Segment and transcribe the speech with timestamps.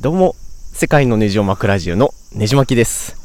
[0.00, 0.36] どうも
[0.72, 3.16] 世界のネジを巻くラジオのネジ巻きです。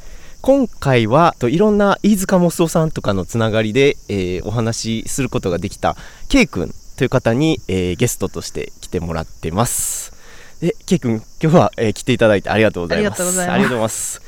[0.41, 5.95] 今回はといろんな飯塚モスオさんとかのつながりで、えーお話しすることができた
[6.29, 10.13] K 君という方に、えーゲストとして来てもらってます。
[10.61, 13.21] で K 君今日は、えー来ていただいてありがとうございます。
[13.21, 14.21] ありがとうございます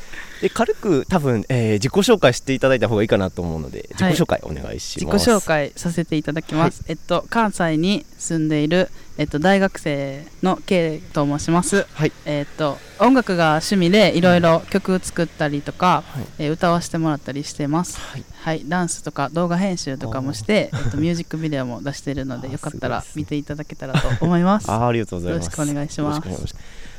[0.46, 11.86] で軽く多分、えー自己紹介していただいた方がいいかなと思うので自己紹介お願いし自己ます、紹介させていただきます、えっと関西に住んでいる、えっと、大学生の K と申します。
[11.94, 12.12] はい。
[12.26, 16.26] えっと音楽が趣味でいろいろ曲作ったりとか、はい。
[16.40, 18.00] えー歌わせてもらったりしてます。
[18.00, 18.24] はい。
[18.42, 18.64] はい。
[18.66, 24.70] ダンスとか動画編集とかもして、えっと、ミュージックビデオも出してるので よかったら見ていただけたらと思います。
[24.72, 25.46] あーありがとうございます。
[25.46, 26.56] よろしくお願いします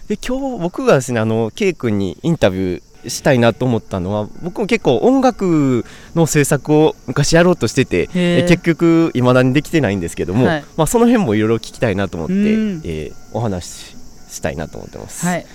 [0.09, 5.85] で今日僕がですねあの K 君にインタビューしたいなと思ったのは僕も結構音楽
[6.15, 8.09] の制作を昔やろうとしてて
[8.49, 10.65] 結局いまだにできてないんですけども、はい。
[10.77, 12.83] まあ、その辺もいろいろ聞きたいなと思って、うん。
[12.85, 13.97] えーお話し
[14.29, 15.47] したいなと思ってます、はい。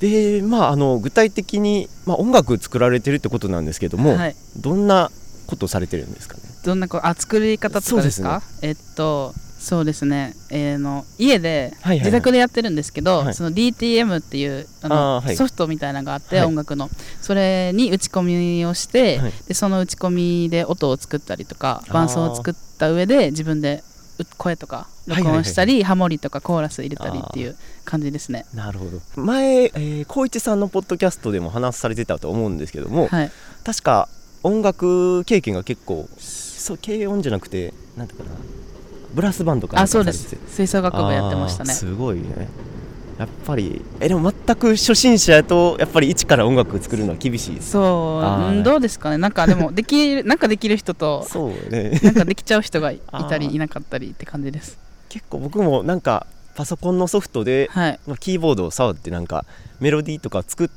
[0.00, 4.36] でまああの具体的に、まあ、音楽作られてるってことなんですけども、はい。
[4.56, 5.10] どんな
[5.46, 6.42] ことされてるんですかね？
[6.64, 8.42] どんなこあ作り方とかですか？
[8.62, 12.06] えっとそうですね、えーの家ではいはいはい。
[12.06, 13.34] 自宅でやってるんですけど、はい。
[13.34, 15.36] その DTM っていうあのはい。
[15.36, 16.46] ソフトみたいなのがあって、はい。
[16.46, 16.88] 音楽の。
[17.20, 19.32] それに打ち込みをして、はい。
[19.48, 23.84] でその打ち込みで音を作ったりとか伴奏を作った上で自分で
[24.18, 28.46] う声とか録音したり、ハモリとかコーラス入れたりっていう感じですね。
[28.54, 29.00] なるほど。
[29.20, 33.32] 前、えー、光一さんのポッドキャストでも話されてたと思うんですけども、はい。
[33.64, 34.08] 確か
[34.42, 38.30] 音楽経験が結構そう軽音じゃなくてなんていうかな
[39.14, 40.36] ブラスバンドかなんあそうです。
[40.48, 41.72] 吹奏楽部やってましたね。
[41.72, 42.48] すごいね。
[43.20, 48.22] やっぱりえでも全く初心者やとやっぱり一から音楽作るのは厳しいですそ
[48.58, 49.18] うどうですかね。
[49.18, 52.00] なんかでも できるなんかできる人とそうね。
[52.02, 54.78] なんかできちゃう人がいたり いなかったりって感じです。
[55.10, 58.00] 結構僕もなんかパソコンのソフトで、はい。
[58.06, 59.44] まあキーボードを触ってなんか
[59.80, 60.70] メロディーとか作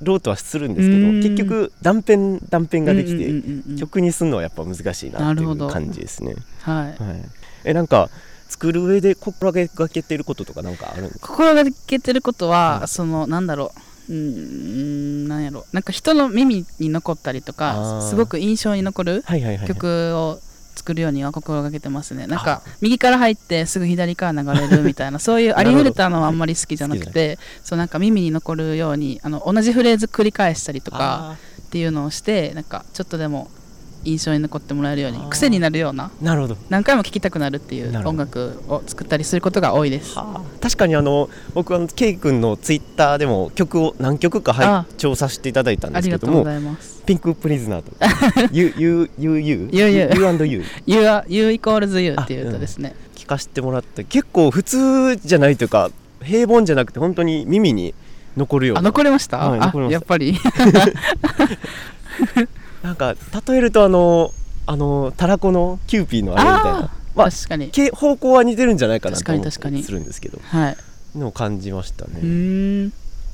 [0.00, 1.22] ろうとはするんですけどうん。
[1.22, 6.34] 結局断片断片ができて、曲にするのはやっぱ難しいなっていう感じですね。
[6.62, 7.02] はい。
[7.02, 7.28] はい、
[7.64, 8.10] えなんか
[8.48, 11.10] 作る上で心がけてることとかなんかあるん？
[11.20, 12.88] 心がけてることは、はい。
[12.88, 13.72] そのなんだろ
[14.08, 14.12] う。
[14.12, 15.64] うーんなんやろ。
[15.72, 18.08] なんか人の耳に残ったりとあかー。
[18.08, 19.24] すごく印象に残る
[19.68, 20.40] 曲を
[20.74, 22.26] 作るようには心がけてますね。
[22.26, 33.50] なんあか右から入ってすぐ左から流れるみたいな そういうありふれたのはあんまり好きじゃなくてそうなんか耳に残るようにあの同じフレーズ繰り返したりとかっていうのをしてなんかちょっとでも
[34.04, 36.56] 印象に残ってもらえるように癖になるようななるほど。
[36.68, 46.44] 何回も聴きたくなるっていう音楽を作ったりすることが多いです、はあ、確かにあの僕はケイ君のツイッターでも曲を何曲か拝聴させていただいたんですけども
[47.06, 48.06] ピンクプリズナーとか
[48.52, 49.10] UUU
[51.52, 55.90] イコールズ U っていう歌ですね、うん、聞かせてもらって結構普通じゃないというか
[56.22, 57.94] 平凡じゃなくて本当に耳に
[58.36, 58.82] 残るような。
[58.82, 60.36] 残りました、はい、やっぱり。
[62.82, 63.14] なんか
[63.48, 64.32] 例えるとあの
[64.66, 67.70] あのたらこのキューピーのあれみたいなあまあ確かに。
[67.70, 70.76] け方向は似てるんじゃないかなと思っ確かに確かにてするんですけどはい。
[71.18, 72.90] のを感じましたうね。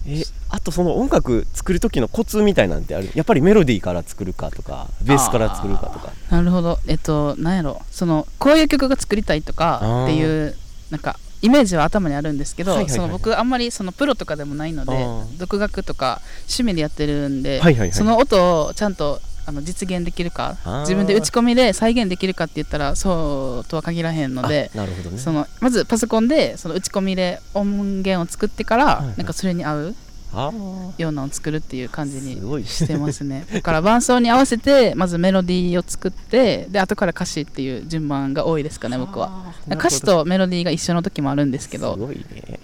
[0.09, 3.11] えあとその音楽作る時のコツみたいなんてある？
[3.15, 6.79] やっぱりメロディーから作るかとかベースから作るかとかなるほど。
[6.87, 7.83] えっと、なんやろ。
[7.91, 10.55] その、こういう曲が作りたいとかっていう、
[10.91, 15.07] なんか、イメージは頭にあるんですけど、はいはいはいその僕あんまりそのプロとかでもないので
[15.39, 25.19] 独学とか趣味でやってるんで、はいはいはいその音をちゃんとあの実現できるか自分で打ち込みで再現できるかって言ったらそうとは限らへんのであなるほどね。
[25.19, 29.19] そのまずパソコンでその打ち込みで音源を作ってから、いはい。
[29.19, 29.95] なんかそれに合う
[30.99, 33.47] ようなのを作るっていう感じにしてますね。
[33.53, 39.55] だから伴奏に合わせてまずメロディーを作ってで後から歌詞っていう順番が多いですかね僕は。
[39.71, 42.61] 歌詞とメロディーが一緒の時もあるんですけすどごいね。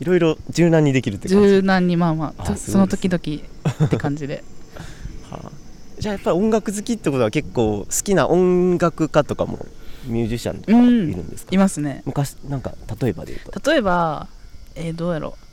[0.00, 1.48] いろいろ柔軟にできるって感じ。
[1.48, 4.42] 柔軟にまあまあその時々って感じで。
[5.30, 5.63] はあ
[6.04, 9.64] じゃあやっぱり音楽好きってことは結構好きな音楽家とかも
[10.04, 11.10] ミュージシャンとかいうん。
[11.12, 12.02] るんですか、いますね。
[12.04, 13.70] 昔なんか例えばで言うと。
[13.70, 14.28] 例えば
[14.74, 15.44] えーどうやろう。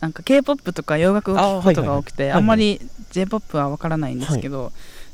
[0.00, 2.80] なんか k p o p とか洋楽を聴くことが多くてあんまり
[3.10, 4.70] j p o p は分からないんですけど、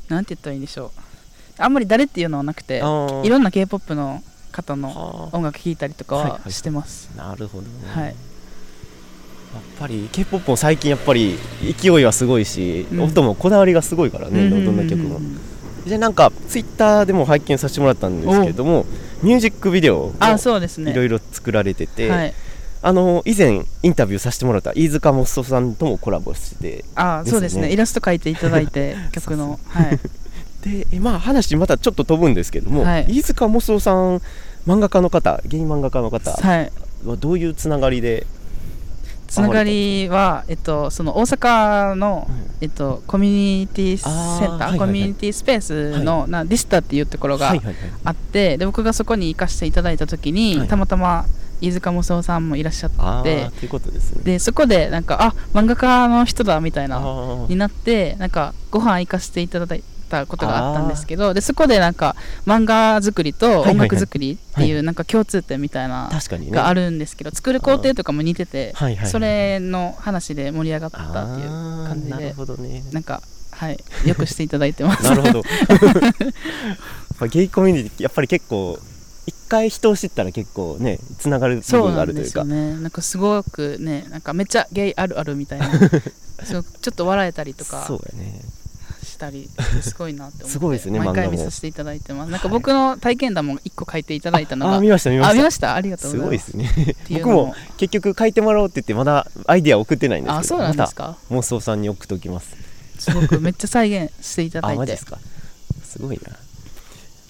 [0.07, 1.63] なんて言ったらいいんでしょう。
[1.63, 2.81] あんまり誰っていうのはなくてい
[3.27, 4.21] ろんな k p o p の
[4.51, 5.35] 方のはあ。
[5.35, 6.51] 音楽聴いたりとかはいはいははい。
[6.53, 8.15] してます、なるほどね、はい
[9.79, 11.37] ぱり k p o p も最近やっぱり
[11.79, 13.01] 勢いはすごいし、うん。
[13.01, 15.19] 音もこだわりがすごいからね、どんな曲も。
[15.85, 18.85] じゃあなんかツイッターでも拝見させてもらったんですけれども
[19.21, 20.91] ミュージックビデオをあそうですね。
[20.91, 22.33] いろいろ作られてて、はい、
[22.81, 27.71] あの以前インタビューさせてもらった飯塚モストさんともコラボしてあそうですね。
[27.71, 29.59] イラスト描いていただいて 曲の。
[29.67, 29.99] はい。
[30.67, 33.05] でえまあ話またちょっと飛ぶんですけども、はい。
[33.07, 34.21] 飯塚モストさん
[34.67, 36.71] 漫画家の方芸人漫画家の方はい。
[37.05, 38.25] はどういうつながりで
[39.27, 44.05] つながりは、えっと、その大阪の、うんえっと、コミュニティセ
[44.45, 47.53] ンター、コミュニティスペースの、なディスタっていうところが
[48.03, 50.67] あって、で僕がそこに行かせていただいた時に、はい。
[50.67, 51.25] たまたま
[51.61, 53.49] 飯塚もそうさんもいらっしゃあって
[54.23, 57.49] でそこでなんかあ漫画家の人だみたいあなー。
[57.49, 62.15] になってなんかご飯行かせていただいたことがあったんですけどでそこでなんか
[62.45, 66.51] 漫画作りと音楽作りっていうなんか共通点みたいな確かにね。
[66.51, 68.73] があるんですけど作る工程とかも似てて
[69.05, 72.83] それの話で盛り上がったっていう感じでなるほどね。
[72.91, 73.21] なんか
[73.51, 75.03] はいよくしていただいてます。
[75.09, 75.43] なるほど。
[77.27, 78.77] ゲイコミュニティやっぱり結構
[79.25, 82.75] 一回人を知ったら結構ねつながる部そう分がなんですよあるというか。
[82.75, 82.81] ね。
[82.81, 85.69] なんかすごくねなんかめっちゃゲイあるあるみたいな。
[86.43, 87.85] そうちょっと笑えたりとか。
[87.87, 88.41] そうやね
[89.15, 89.49] したり
[89.81, 92.31] すごいなって思ってすごいですね毎回見させていただいてます。
[92.31, 92.57] なんかはい。
[92.57, 95.31] 僕の体験談も一個書いていただいたのがああ見ました見ました。
[95.31, 95.75] あ見ました。
[95.75, 96.69] ありがとうすございまね。
[96.91, 97.45] っていうのも。
[97.45, 102.55] 僕も結局書いてもらおうって言ってまだアイディア送ってないんですけどあそうなんですまかた妄想さんに送っておきます。
[102.99, 104.81] すごくめっちゃ再現していただいて。
[104.83, 105.17] あですか。
[105.83, 106.33] すごいな。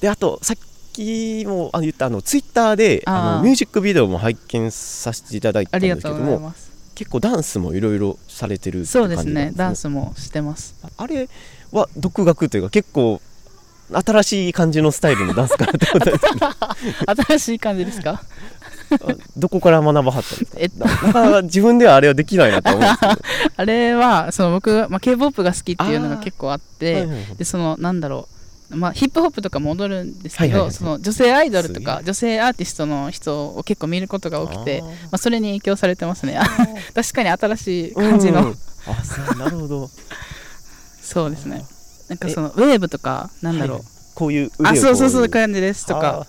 [0.02, 0.58] であとさっ
[0.94, 6.72] きもあ言ったあのツイッターであのミュージックビデオも拝見させていただいたんありがとうですけどもございます。
[6.96, 9.52] 結構ダンスもいろいろされてるってそうですね。
[9.54, 10.76] ダンスもしてます。
[10.98, 11.28] あれ
[11.72, 13.22] は独学というか結構
[13.92, 16.40] 新しい感じのスタイルのダンスかなって思ったんですけ
[17.16, 18.22] ど 新しい感じですか？
[18.92, 18.98] あ
[19.36, 20.58] どこから学ばはったんですか？
[20.58, 20.86] えっと。
[20.86, 23.14] ななかなか自分ではあれはできないなと思うんですけど。
[23.58, 27.36] あれはその僕、まあ、k p o p が好きっていうのが結構あってはいはいはい。
[27.38, 28.28] でそのなんだろ
[28.72, 30.72] う、まあ、ヒップホップとかも踊るんですけど、はいはいはい。
[30.74, 36.40] その女性アイドルとか女性アーティストの人を結構見ることが多くてまあ、それに影響されてますね。
[36.96, 38.58] 確かに新しい感じの、うんうん。
[38.88, 39.90] あそうなるほど
[41.06, 41.66] そうですね。
[42.10, 43.86] なんかそのウェーブとかなんだろう、はい
[44.16, 46.28] こういう腕をあそうそうそうこ感じですとあか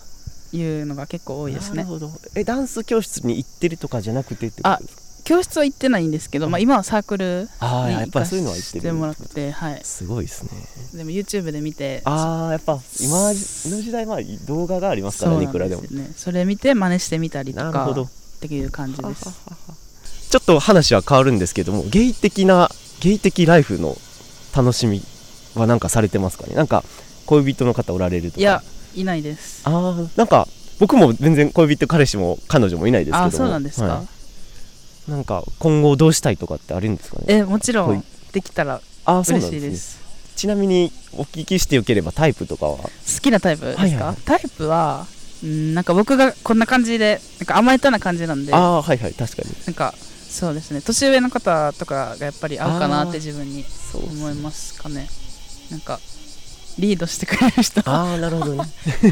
[0.52, 1.76] いうのが結構多いですね。
[1.76, 2.10] なるほど。
[2.34, 5.02] えダンス教室に行ってるとかじゃなくてってことですか？
[5.22, 9.80] 教室は行ってないんですけど、まあ、今はサークルに行っぱりそういうのは行ってるせてもらってはい。
[9.84, 10.50] すごいですね。
[10.94, 14.18] でも YouTube で見てああやっぱ今の時代は
[14.48, 15.82] 動画がありますからねいくらでも。
[15.82, 19.30] ねそれ見て真似してみたりとかっていう感じです。
[20.28, 22.68] ちょっと話は変わるんですけどもゲイ的な
[22.98, 23.96] ゲイ的ライフの
[24.56, 25.02] 楽しみ
[25.54, 26.54] はなんかされてますかね？
[26.54, 26.82] なんか
[27.26, 28.40] 恋人の方おられるとか。
[28.40, 28.62] いや
[28.94, 29.62] いないです。
[29.68, 30.48] ああなんか
[30.78, 33.26] 僕も全然恋人彼氏も彼女もいないですけども。
[33.26, 34.06] あそうなんですか、は
[35.08, 35.10] い。
[35.10, 37.24] なんか今後どうしたいとかってあるんですかね？
[37.28, 39.98] えもちろはいんできたら嬉しいです。
[40.00, 40.06] ね
[40.36, 42.76] ちなみにお聞きしてよければタイプとかは？
[42.76, 42.90] 好
[43.22, 44.16] きなタイプですか、はいはいはい。
[44.24, 45.06] タイプは
[45.42, 48.54] うんなんか僕がこんな感じでなんか甘えたな感じなんで。
[48.54, 49.50] ああはいはい確かに。
[49.66, 49.94] なんか
[50.28, 50.80] そうですね。
[50.82, 53.64] 年上の方とかがやっぱり合うかなって自分に
[53.94, 55.08] 思いますかね。
[55.70, 55.98] なんか
[56.78, 57.80] リードしてくれる人。
[57.82, 58.64] は ああなるほどね。
[59.02, 59.10] い。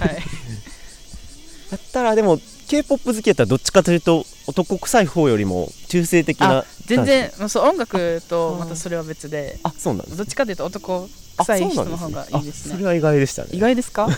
[1.70, 2.38] だったらでも
[2.69, 9.58] k p o p 好きやったらどっちかというと男臭い方よりも中性的なあ全然もうそう音楽とまたそれは別で。
[9.62, 12.75] あそうなんですどっちかというと男あ臭い人の方がいいですね。
[12.75, 13.49] あそれは意外でしたね。
[13.52, 14.08] 意外ですか？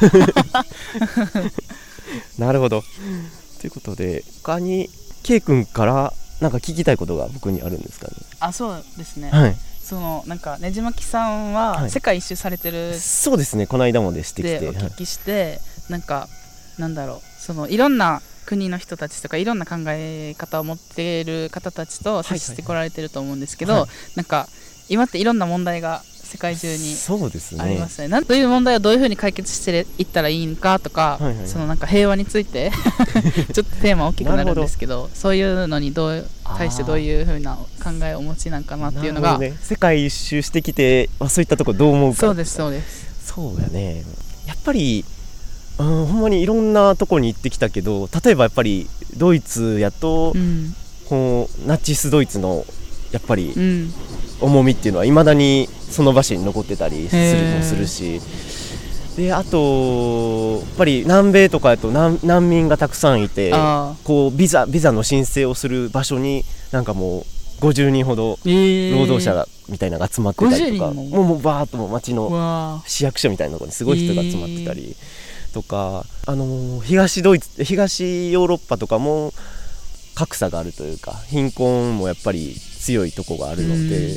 [2.39, 2.83] なるほど。
[3.61, 4.91] ということで他に
[5.23, 8.15] K 君からなんか聞きたいことが僕にあるんですかね？
[8.41, 9.31] あそうですね。
[9.31, 9.57] はい。
[9.83, 11.91] そのなんかねじまきさんははい。
[11.91, 13.67] 世界一周されてるそうですね。
[13.67, 16.29] この間もでしてきて、お聞きして、なんか
[16.79, 17.21] なんだろう。
[17.41, 23.89] そのいろんな国の人たちとかいろんな考え方を持っている方たちと接してこられてると思うんですけど、はい。
[24.17, 24.49] なんか
[24.89, 26.03] 今っていろんな問題が
[26.37, 27.63] 世界中にそうですね。
[27.63, 28.09] ありますね。
[28.09, 31.49] なんどういう問題をどういうふうに解決していったらいいのかとか、はいはいはい。
[31.49, 32.71] そのなんか平和について
[33.55, 36.27] ちょっとテーマ大きくなるんですけどそういうのにどう
[36.59, 42.21] 対してどういうふうな考えをお持ちなんかなっていうのが、ね、世界一周してきて、まあ、そういったところどう思うか。
[42.21, 43.07] そうですそうです。
[43.25, 44.05] そうやね。
[44.47, 45.07] やっぱり
[45.79, 50.75] うんほんまにいろんなとこに行ってきたけど例えばやっぱりドイツやと、うん。
[51.09, 52.67] こうナチスドイツの
[53.13, 53.95] やっぱりうん。
[54.41, 57.23] 重みっていうのはいまだにその場所に残ってたりする
[57.57, 58.21] もするし。
[59.17, 63.51] であとやっぱり南米とかやと難難民がたくさんいて
[64.05, 68.95] こうビザビザの申請をする場所になんかもう50人ほどえー。
[68.95, 71.05] 労働者がみたいなのが集まってたりとか、50人も？
[71.05, 74.95] もうもうバーっともう街の市役所みたいなところにすごい人が集まってたり
[75.55, 79.33] とか、あのー東ドイツ東ヨーロッパとかも
[80.15, 84.17] 格差があるというか貧困もやっぱり強いとこがあるので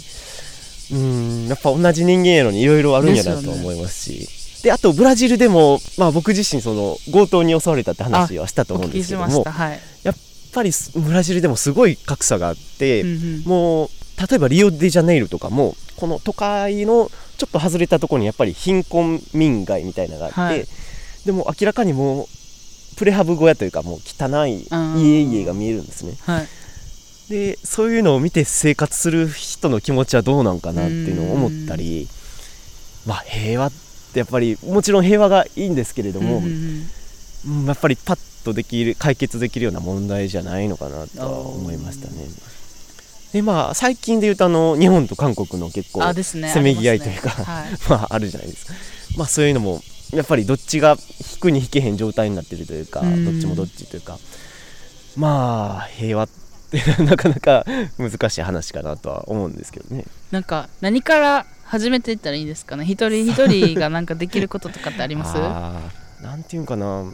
[0.92, 4.40] うんやっぱ同じ人間やのにいろいろあるんやなと思いますし。
[4.64, 10.16] であとブラジルでも、まあ、僕自身その強盗に襲われたって話はしたとお思うんですけどもたはい、やっ
[10.54, 13.44] ぱりブラジルでもすごい格差があって、うんうん。
[13.44, 13.90] もう
[14.30, 20.66] 例えばリオデジャネイロとかもこの都会のちょっと外れたところにやっぱり貧困民街みたいなのがあって、はい。
[21.26, 22.26] でも明らかにもう
[22.98, 26.16] プレハブ小屋というかもう汚いうん家々が見えるんですね。
[26.22, 26.48] はい
[27.30, 32.08] でそういうのを見て生活する人の気持ちはどうなんかなっていうのを思ったり
[33.06, 33.72] まあ平和っ
[34.14, 36.90] てやっぱりもちろん平和がいいんですけれども、うん
[37.66, 42.16] やっぱりパッとできる解決できるような問題じゃないのかなとは思いましたね。
[43.32, 47.96] でまあ最近で言うとあの日本と韓国の結構あですねせめぎ合いというか、ありますね。
[47.96, 48.00] はい。
[48.02, 48.74] まああるじゃないですか。
[49.16, 49.82] まあそういうのも
[50.12, 50.98] やっぱりどっちが
[51.32, 53.24] 引くに引けへん状態になってるというか、うん。
[53.24, 54.20] どっちもどっちというか。
[55.16, 56.49] まあ平和って
[57.06, 57.66] なかなか
[57.98, 60.06] 難しい話かなとは思うんですけどね。
[60.32, 62.86] なんか何から始めていったらいいですかね？
[62.86, 65.36] 一人一人がなんかできることとかってあります？
[66.24, 67.06] なんていうんかな。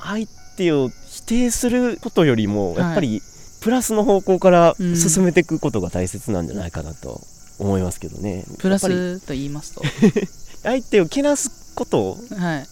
[0.00, 3.20] 相手を否定することよりもはいやっぱり
[3.60, 4.96] プラスの方向からうん。
[4.96, 7.20] 進めていくことが大切なんじゃないかなと
[7.58, 8.44] 思いますけどね。
[8.58, 9.82] プラやっぱりスと言いますと？
[10.62, 12.66] 相手をけなすことはい、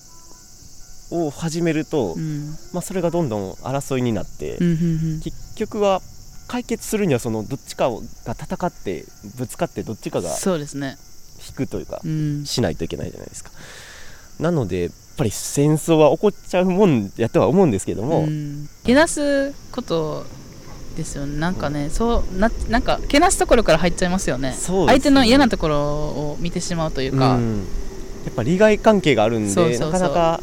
[1.10, 5.20] を始めると、うん、まあ、それがどんどん争いになって、うんうんうん。
[5.20, 6.00] 結局は
[6.48, 9.04] 解決するにはそのどっちかをが戦って
[9.36, 10.96] ぶつかってどっちかがそうですね。
[11.48, 12.44] 引くというかうん。
[12.44, 13.50] しないといけないじゃないですか。
[14.40, 18.68] なのでやっぱり戦争は起こっちゃうもんやとは思うんですけども、うん。
[18.84, 20.24] けなすこと
[20.96, 21.38] ですよね。
[21.38, 24.50] なんかねそうななんかけなすところから入っちゃいますよね。
[24.50, 24.56] ね。
[24.56, 27.66] 相手の嫌なところを見てしまうというか、うん。
[28.24, 30.40] やっぱ利害関係があるんでなかなか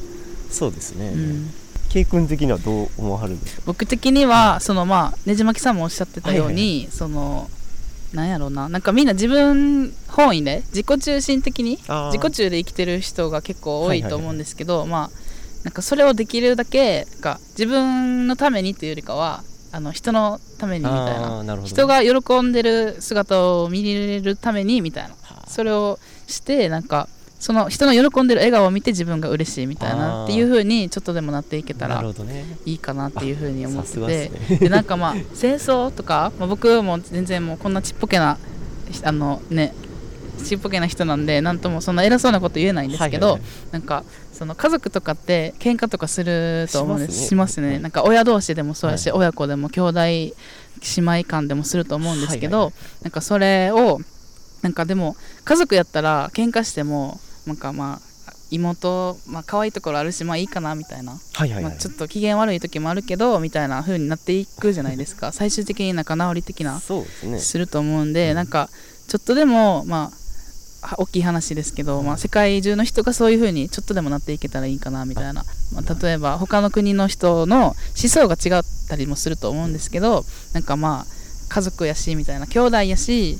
[0.54, 1.50] そうですね、うん。
[1.90, 3.64] ケイ君的にはどう思わはるんですか？
[3.66, 7.50] 僕的にはそのまあねじまきさんもおっしゃってたように、その
[8.14, 8.70] なんやろうな。
[8.70, 11.78] なんかみんな自分本位で自己中心的に
[12.12, 15.10] 自己中で生きてる人が結構多いと思うんですけど、まあ
[15.64, 21.38] なんかそれをできるだけなんか自分のためにっていうよりかはあの人のためにみたいな。
[21.38, 21.70] あーなるほど。
[21.70, 25.10] 人が喜んでる姿を見れるためにみたいな。
[25.10, 25.50] はあ。
[25.50, 27.10] それをしてなんか
[27.44, 32.10] その人の喜んでる笑顔を見て自分が嬉しいみたいなっていう風にちょっとでもなっていけたなら
[32.66, 34.58] いいかなっていう風に思ってて。
[34.60, 38.38] でなんかまあ戦争とか、まあ、僕も全然もうこんなちっぽけな
[39.04, 39.74] あのね
[40.42, 43.72] ちっぽけな人なんでなんともそんな偉そうなこと言えないんですけど、はいはいはい。
[43.74, 47.26] なんかその家族とかって喧嘩とかすると思うんです。
[47.26, 47.72] ししますね。
[47.72, 50.34] ねなんか親同士でもそうやし、親子でも兄弟姉
[50.98, 52.74] 妹間でもすると思うんですけど、はいはい。
[53.04, 54.00] なんかそれを
[54.62, 58.14] なんかでも家族やったら喧嘩してもなんかまあ
[58.52, 61.12] 妹、まあ可愛いところあるしまあいいかなみたいな。
[61.12, 65.32] はいはいはい、まあ、ちょっと機嫌悪い時もあるけどみたいな風になっていくじゃないですか。
[65.32, 66.80] 最終的に仲直り的な。
[66.80, 67.40] そうですね。
[67.40, 68.36] すると思うんで、うん。
[68.36, 68.70] なんか
[69.08, 70.24] ちょっとでもまあ
[70.88, 81.06] は大きい話ですけど、まあ、世界中の人がそういう風にちょっとでもなっていけたらいいかなみたいな、まあ、例えば他の国の人の思想が違ったりもすると思うんですけどなんかまあ
[81.50, 82.48] 家族やしみたいな。
[82.48, 83.38] 兄弟やし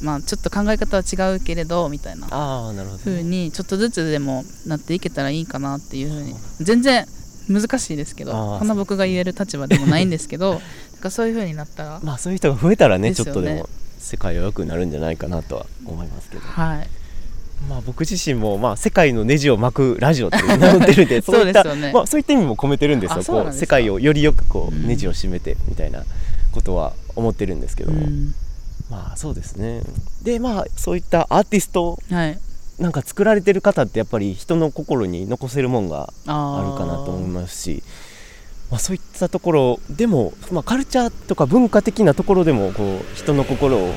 [0.00, 7.06] まあちょっと考え方は違うけれどみたいなああなるほど、風にちょっとずつでもなっていけたらいいかなっていう風に全然
[7.48, 10.60] 難しいですけどこんな僕が言える立場でもないんですけどなん
[11.00, 13.14] かそういう風になったら まあそういう人が増えたらねね。
[13.14, 16.42] ちょっとでも世界は良くなるんじゃないかなとは思いますけど。
[16.42, 16.88] はい。
[17.68, 21.92] まあ僕自身もまあ世界のネジを巻くラジオって名乗ってるんで そういったね。
[21.92, 26.04] まあ、そういった意味も込めてるんですよこう世界をよりよくこううんネジを締めてみたいな
[26.52, 28.34] ことは思ってるんですけども、うん
[28.90, 29.82] まあそうですね。
[30.22, 32.38] でまあそういったアーティストはい。
[32.78, 37.82] なんか作られてる方ってやっぱり人の心に残せるもんがあるかなと思いますし
[38.70, 43.94] まあ、そういったところでも、まあ、カルチャーとか文化的なところでもこう人の心を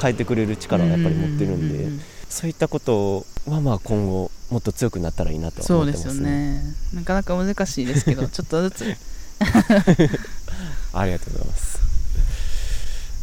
[0.00, 6.54] 変えてくれる力はやっぱり持ってるんで、うううそういったことはまあ今後もっと強くなったらいいなとはそうですよ思ってますね。
[6.54, 6.74] ね。
[6.94, 8.84] なかなか難しいですけど ちょっとずつ。
[10.92, 11.89] ありがとうございます。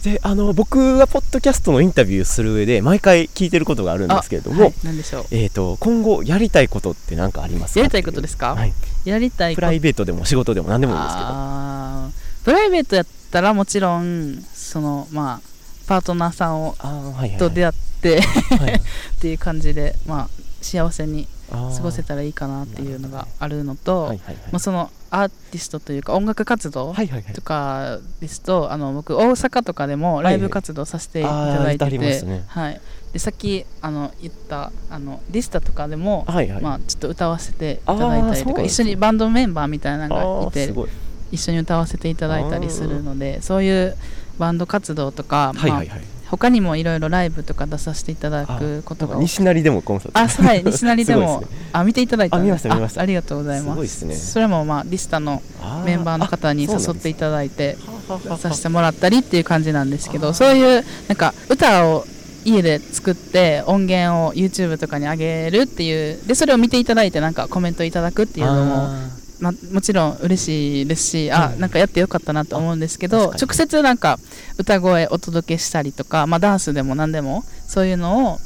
[0.04, 5.26] であの僕はポッドキャストのインタビューする上で毎回聞いてることがあるんですけれども、はい、何でしょう？
[5.32, 7.80] えー、と今後やりたいことって何かありますか？
[7.82, 8.74] やりたいことですか、はい、
[9.06, 11.28] やりたいプライベートでも仕事でも何でもいいんですけど。
[12.46, 15.48] プライベートやったらもちろんそのまあ
[15.88, 17.38] パートナーさんをはいはいはい。
[17.38, 18.20] と出会って
[19.18, 20.30] っていう感じでまあ
[20.62, 24.36] 幸せに過ごせたらいいかなっていうのがあるのと、はいはいはい。
[24.52, 27.34] まあ、そのアーティストというか音楽活動はいはいはい。
[27.34, 32.44] とかですと、あの僕大阪とかでもライブ活動させていただいてあーありまて、すね。
[32.48, 32.82] はい、
[33.14, 36.62] でさっきあの言ったあのリスタとかでも、はいはい。
[36.62, 40.74] まあ、ちょっと歌わせていただいたりとか一緒にバンドメンバーみたいなのがいて
[41.32, 43.96] 一緒に歌わせていただいたりするのでそういう
[44.38, 50.20] バンド活動とか、まあはいはいはい他にもいろいろライブとか出させていただくことが西成でもコンサート。
[50.20, 51.42] あはい西成でも。
[51.42, 51.48] ね。
[51.74, 53.02] あ見ていただいたんあ見ました見ました。
[53.02, 53.70] あありがとうございます。
[53.72, 54.16] すごいですね。
[54.16, 62.06] それもまあリスタのあメンバーの方に誘っていただいてはははさせてもらったりっていう感じなんですけどそういうなんか歌を
[62.46, 71.60] 家で作って音源を YouTube とかに上げるっていうでそれを見ていただいてなんかコメントいただくっていうのもあまあ、もちろん嬉しいですし、あうん。
[71.60, 74.18] なんかやってよかったなと思うんですけど直接なんか
[74.58, 78.38] 歌声お届けしたりとか、まあ、ダンスでも何でもそういうのを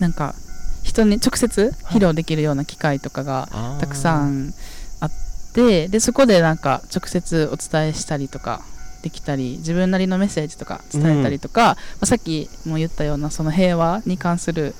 [0.00, 0.34] なんか
[0.82, 3.48] 人に直接披露できるような機会とかが
[3.80, 4.52] たくさん
[5.00, 5.10] あっ
[5.54, 8.62] てでそこでなんか直接お伝えしたりとか
[9.02, 14.74] できたり自分なりのメッセージとか伝えたりとか、まあ、さっきも言ったようなその平和に関する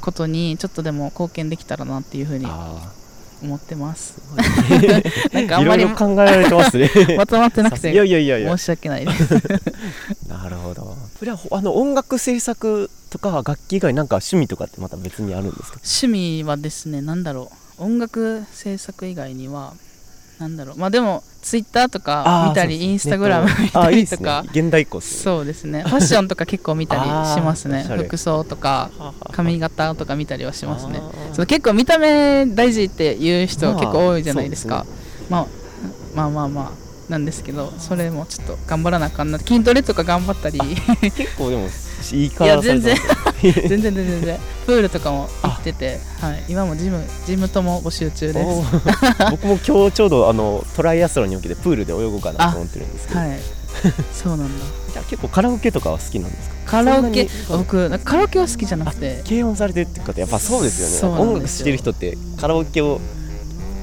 [0.00, 2.92] ことにちょっとでも貢献できたらなっていうふうにあ
[3.44, 4.14] 思ってます。
[4.36, 6.90] ー なんかあんまり考えられてますね。
[7.16, 8.56] まとまってなくさすいてやいやいやいや。
[8.56, 9.34] 申し訳ないです。
[10.28, 10.96] なるほど。
[11.18, 15.78] それはほあの音楽制作とか楽器以外なんか趣味とかってまた別にあるんですか？
[15.84, 17.82] 趣味はですねなんだろう。
[17.84, 19.74] 音楽制作以外には
[20.38, 20.78] なんだろう。
[20.78, 24.44] まあでもツイッターとか見たり、インスタグラム見たりとか。
[24.50, 25.82] 現代っ子そうですね。
[25.82, 27.02] ファッションとか結構見たり
[27.34, 27.84] しますね。
[27.84, 28.90] 服装とか
[29.32, 31.00] 髪型とか見たりはしますね。
[31.32, 35.46] そう結構見た目大事って言う人まあ結構多いじゃないですか、そうでまあ、
[36.14, 39.38] まあまあまあなんですけどそれもちょっと頑張らなあかんな。
[39.38, 40.58] 筋トレとか頑張ったり。
[41.10, 41.68] 結構でも
[42.12, 43.46] いいいや体されてます。
[43.46, 44.38] ね 全然全然全然。
[44.66, 48.46] プールとかも行ってて、はい、今もジムジムとも募集中です。
[49.30, 53.38] 僕も今日ちょうどあのトライアスロンに向けてプールで泳ごうかなと思ってるんですけど、はい。
[54.12, 54.64] そうなんだ。
[54.92, 56.54] じゃあ結構カラオケとかは好きなんですか？
[56.66, 59.22] カラオケ僕カラオケは好きじゃなくて。
[59.28, 61.18] 軽音されてるって方やっぱそうですよね。
[61.18, 63.00] 音楽してる人ってカラオケを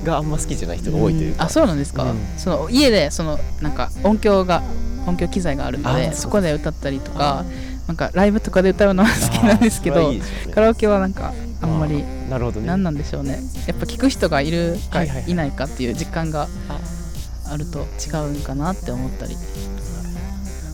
[0.04, 1.46] があんま好きじゃない人が多いというか、ん。
[1.46, 2.18] あそうなんですか、うん。
[2.38, 4.64] その家でそのなんか音響が
[5.06, 7.46] 音響機材があるのでそこで歌ったりとか
[7.92, 10.22] なんかライブとかで歌うのは好きなんですけどね。
[10.56, 12.68] カラオケはなんかあんまりなるほどね。
[12.68, 13.38] 何なんでしょうね。
[13.68, 16.80] やっぱ聞く人がいるかはいないかっていう実感があ
[17.52, 19.36] あると違うんかなって思ったり。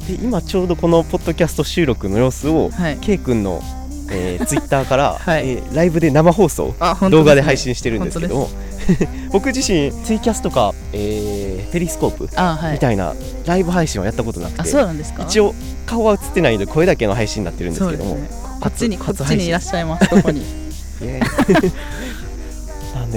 [0.08, 2.98] で今ちょうどこのポッドキャスト収録の様子を、はい。
[3.00, 3.64] K 君の、
[4.12, 5.50] えー、ツイッターから、はい。
[5.50, 8.50] えーライブで生放送あ本当動画でね配信してるんですけども
[9.32, 12.24] 僕自身ツイキャスとか、えーペリスコープ
[12.72, 13.14] みたいな
[13.46, 15.24] ライブ配信はやったことなくあて、そうなんですか？
[15.24, 15.54] 一応
[15.86, 18.30] 顔は映ってないので声だけの配信になってるんですけども、ね。
[18.62, 20.42] こっちにこっ初ちにいらっしゃいますここに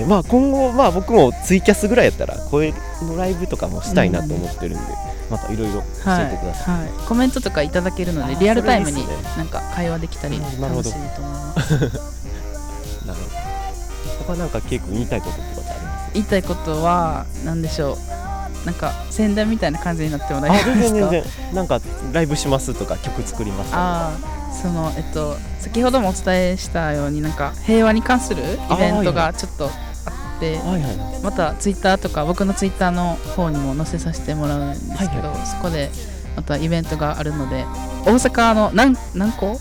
[0.01, 4.83] イエーイなんでまあ今後まあ僕もツイキャスぐらいやったら声のライブとかもしたいなと思ってるんで、
[5.31, 9.05] またいろいろ教はい、えてください、はい、コメントとかいただけるのでリアルタイムに
[9.37, 10.91] なんか会話できたりうんなるほど。
[10.91, 11.75] 楽しいと思います。
[11.81, 11.95] なるほ
[14.25, 14.25] ど。
[14.27, 16.11] 他なんか K 君言いたいこととかってあります？
[16.15, 18.67] 言いたいことは何でしょう？
[18.67, 20.93] なんか宣伝みたいな感じになっても大あ丈夫ですか？
[20.93, 21.55] 全然全然。
[21.55, 21.81] なんか
[22.13, 24.11] ライブしますとか曲作りますとか。
[24.63, 29.71] そのえっと先ほどもお伝えしたようになんか平和に関するイベントがちょっと
[30.47, 31.21] あってはいはい。
[31.23, 35.47] またツイッターとか僕のツイッターの方にも載せさせてもらうんですけど、はいはい。
[35.47, 35.91] そこで
[36.37, 37.65] またイベントがあるので
[38.05, 39.59] 大阪の何何個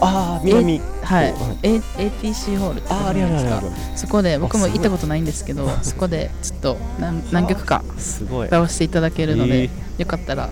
[0.00, 0.80] ああ南。
[1.02, 1.30] はい。
[1.32, 8.46] うん A- ATC ホールってありあるあるあるそこで僕も行ったことないんですけど そこでちょっと何何曲かすごい。
[8.48, 10.48] 歌わせていただけるので、えよかったら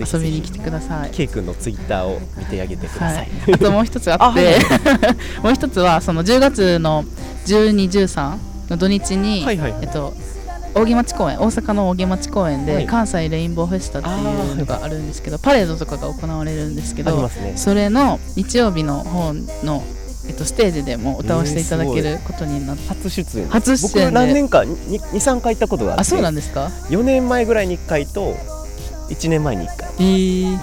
[0.00, 1.10] 遊びに来てください。
[1.10, 3.28] K 君のツイッターを見てあげてくださはい。
[3.48, 4.56] い、 あともう一つあって
[5.42, 7.04] もう一つはその10月の
[7.46, 9.72] 1213の土日に、はいはい。
[9.72, 10.14] はいえっと
[10.76, 12.86] 扇町公園大阪の扇町公園で、はい。
[12.86, 17.52] 関西レインボーフェスタっていうのがあるんですけど、パレードとかが行われるんですけどね。
[17.54, 19.32] それの日曜日の方
[19.62, 19.84] の、
[20.26, 23.48] えっと、ステージでも歌わせていただけえることになって、初出演。
[23.48, 24.04] 初出演で。
[24.06, 28.34] 僕何年か23回行ったことがあってあそうなんですか？4年前ぐらいに1回と
[29.10, 29.88] 1年前に1回。
[30.00, 30.58] えー、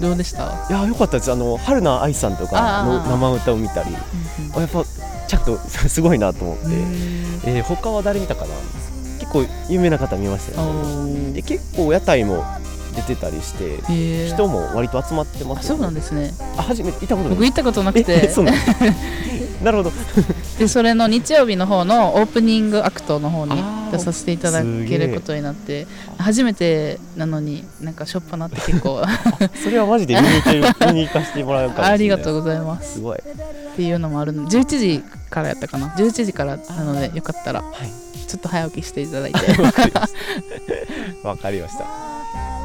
[0.00, 1.30] どうでした、いやよかったです。
[1.30, 3.94] あの春菜愛さんとかの生歌を見たり。
[4.56, 4.84] あやっぱ
[5.30, 6.72] ちゃんと すごいなと思って、うん
[7.46, 8.48] えー他は誰見たかな？
[9.20, 10.80] 結構有名な方見ましたおよね。
[11.30, 11.32] ー。
[11.34, 12.44] で結構屋台も
[12.96, 14.34] 出てたりしてへー。
[14.34, 16.32] 人も割と集まってますあそうなんですね。
[16.56, 17.36] あ初めて行ったことない。
[17.36, 18.44] 僕行ったことなくえてそう
[19.62, 19.92] なるほど。
[20.58, 23.52] でそれの日曜日の方のオープニングアクトの方に
[23.90, 25.86] 出させていただけることになって
[26.18, 29.02] 初めてなのになんかしょっぱなって結構。
[29.62, 30.14] それはマジで
[30.86, 32.94] 見に行かせてもらうかもありがとうございます。
[32.94, 33.18] すごい。
[33.18, 34.48] っていうのもあるの。
[34.48, 37.90] 11時からやったかな？11時からなのでよかったらはい。
[38.26, 39.38] ちょっと早起きしていただいて。
[41.22, 41.84] わかりました。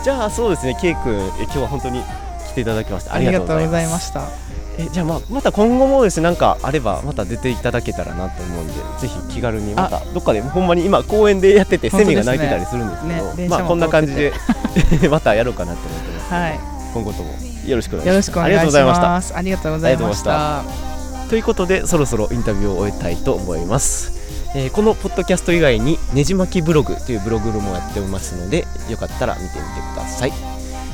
[0.04, 0.78] じゃあそうですね。
[0.80, 2.02] K 君え今日は本当に
[2.50, 4.30] 来ていただきましたありがとうございました
[4.78, 14.34] えじゃあまあまた今後もですねなんかあればまた出ていただけたらなと思うんでぜひ気軽にまたどっかでほんまに今公園でやっててセミが鳴いてたりするんですけどねねまあこんな感じで
[15.10, 16.60] またやろうかなと思ってます、はい
[16.94, 17.30] 今後とも
[17.66, 18.08] よろしくお願いします。
[18.08, 19.38] よろしくお願いしありがとうございました。
[19.38, 20.86] ありがとうございました。
[21.30, 24.14] ということでそろそろインタビューを終えたいと思います、
[24.56, 29.60] えーこのポッドキャスト以外にねじまきブログというブログもやっておりますのでよかったら見てみて
[29.94, 30.34] ください、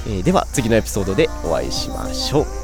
[0.08, 2.61] えーでは次のエピソードでお会いしましょう